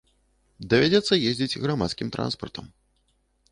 Давядзецца 0.73 1.19
ездзіць 1.29 1.59
грамадскім 1.67 2.07
транспартам. 2.19 2.65